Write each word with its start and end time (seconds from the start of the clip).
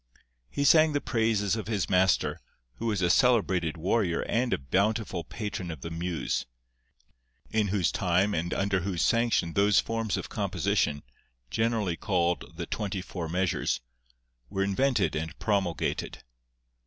He 0.49 0.63
sang 0.63 0.93
the 0.93 0.99
praises 0.99 1.55
of 1.55 1.67
his 1.67 1.87
master, 1.87 2.39
who 2.77 2.87
was 2.87 3.03
a 3.03 3.09
celebrated 3.11 3.77
warrior 3.77 4.21
and 4.21 4.51
a 4.51 4.57
bountiful 4.57 5.23
patron 5.23 5.69
of 5.69 5.81
the 5.81 5.91
muse, 5.91 6.47
in 7.51 7.67
whose 7.67 7.91
time 7.91 8.33
and 8.33 8.51
under 8.51 8.79
whose 8.79 9.03
sanction 9.03 9.53
those 9.53 9.79
forms 9.79 10.17
of 10.17 10.27
composition, 10.27 11.03
generally 11.51 11.97
called 11.97 12.53
the 12.55 12.65
twenty 12.65 13.03
four 13.03 13.29
measures, 13.29 13.79
were 14.49 14.63
invented 14.63 15.15
and 15.15 15.37
promulgated. 15.37 16.23